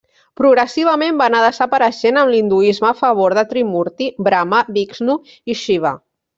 Progressivament 0.39 1.19
va 1.19 1.27
anar 1.31 1.41
desapareixent 1.43 2.17
amb 2.23 2.33
l'hinduisme 2.37 2.91
a 2.93 2.95
favor 3.03 3.37
de 3.41 3.45
Trimurti, 3.53 4.11
Brama, 4.31 4.65
Vixnu 4.81 5.21
i 5.55 5.61
Xiva. 5.65 5.97